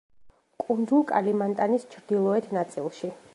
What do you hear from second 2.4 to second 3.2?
ნაწილში.